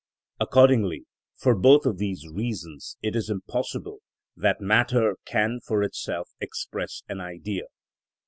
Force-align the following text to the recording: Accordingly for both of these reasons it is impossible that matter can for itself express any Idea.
Accordingly 0.39 1.03
for 1.37 1.53
both 1.53 1.85
of 1.85 1.99
these 1.99 2.27
reasons 2.27 2.97
it 3.03 3.15
is 3.15 3.29
impossible 3.29 3.99
that 4.35 4.59
matter 4.59 5.15
can 5.25 5.59
for 5.63 5.83
itself 5.83 6.31
express 6.39 7.03
any 7.07 7.21
Idea. 7.21 7.65